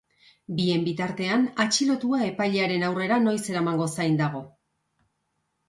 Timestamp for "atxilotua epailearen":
1.65-2.87